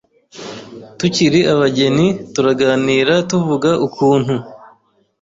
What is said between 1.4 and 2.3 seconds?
abageni